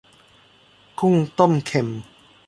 [0.99, 1.87] กุ้งต้มเค็ม